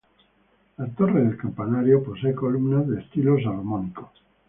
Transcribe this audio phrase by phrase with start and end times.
[0.79, 4.11] La torre del campanario posee columnas de estilo salomónico.